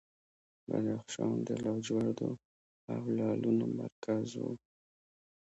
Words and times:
بدخشان 0.67 1.33
د 1.47 1.49
لاجوردو 1.63 2.29
او 2.93 3.01
لعلونو 3.17 3.65
مرکز 3.79 4.27
و 4.41 4.43